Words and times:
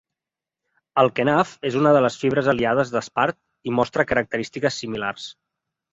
El 1.01 1.09
kenaf 1.19 1.51
és 1.69 1.77
una 1.83 1.91
de 1.97 2.01
les 2.05 2.17
fibres 2.23 2.49
aliades 2.55 2.95
d'espart 2.97 3.39
i 3.73 3.77
mostra 3.81 4.07
característiques 4.13 4.83
similars. 4.85 5.29